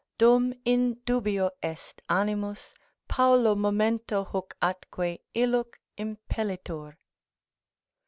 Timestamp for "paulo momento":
3.07-4.25